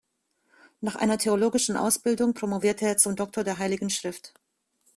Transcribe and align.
Nach 0.79 0.95
einer 0.95 1.19
theologischen 1.19 1.77
Ausbildung 1.77 2.33
promovierte 2.33 2.87
er 2.87 2.97
zum 2.97 3.15
Doktor 3.15 3.43
der 3.43 3.59
Heiligen 3.59 3.91
Schrift. 3.91 4.33